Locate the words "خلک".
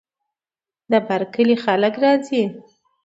1.63-1.93